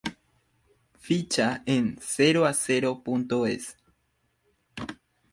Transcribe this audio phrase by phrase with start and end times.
[0.97, 3.65] Ficha en ceroacero.es